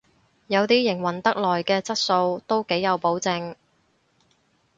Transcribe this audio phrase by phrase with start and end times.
[0.47, 3.53] 有啲營運得耐嘅質素都幾有保證